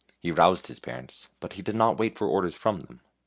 He 0.19 0.31
roused 0.31 0.65
his 0.65 0.79
parents, 0.79 1.29
but 1.39 1.53
he 1.53 1.61
did 1.61 1.75
not 1.75 1.99
wait 1.99 2.17
for 2.17 2.25
orders 2.25 2.55
from 2.55 2.79
them. 2.79 3.01